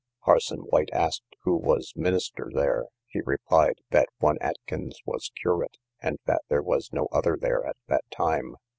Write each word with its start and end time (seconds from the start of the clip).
Parson 0.23 0.61
White 0.61 0.89
asked 0.93 1.35
who 1.43 1.55
was 1.55 1.93
minister 1.95 2.49
there, 2.51 2.85
he 3.05 3.21
replied, 3.23 3.75
that 3.91 4.09
one 4.17 4.39
Atkins 4.41 4.99
was 5.05 5.29
curate, 5.39 5.77
and 6.01 6.17
that 6.25 6.41
there 6.49 6.63
was 6.63 6.91
no 6.91 7.07
other 7.11 7.37
there 7.39 7.63
at 7.67 7.77
that 7.87 8.05
time. 8.09 8.55